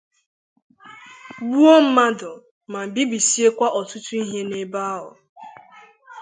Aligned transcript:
gbuo 1.47 1.75
mmadụ 1.85 2.31
ma 2.71 2.79
bibisiekwa 2.93 3.67
ọtụtụ 3.79 4.11
ihe 4.21 4.39
n'ebe 4.49 4.79
ahụ. 4.93 5.09